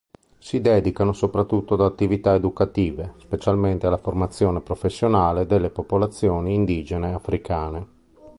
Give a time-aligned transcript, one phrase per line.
[0.39, 7.87] Si dedicano soprattutto ad attività educative, specialmente alla formazione professionale delle popolazioni indigene africane.